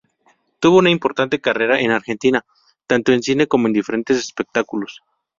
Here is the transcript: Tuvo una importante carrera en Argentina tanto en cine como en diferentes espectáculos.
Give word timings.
Tuvo 0.59 0.79
una 0.79 0.89
importante 0.89 1.39
carrera 1.41 1.79
en 1.79 1.91
Argentina 1.91 2.43
tanto 2.87 3.13
en 3.13 3.21
cine 3.21 3.45
como 3.45 3.67
en 3.67 3.73
diferentes 3.73 4.17
espectáculos. 4.17 5.03